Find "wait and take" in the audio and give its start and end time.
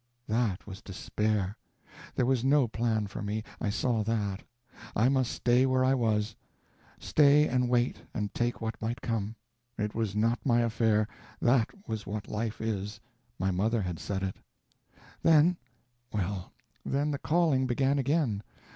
7.69-8.61